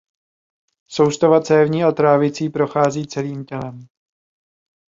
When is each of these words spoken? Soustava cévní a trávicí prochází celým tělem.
Soustava 0.91 1.41
cévní 1.41 1.83
a 1.83 1.91
trávicí 1.91 2.49
prochází 2.49 3.07
celým 3.07 3.45
tělem. 3.45 3.79